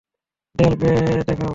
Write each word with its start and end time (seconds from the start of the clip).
দেয়াল 0.55 0.73
বেয়ে 0.79 1.23
দেখাও। 1.27 1.49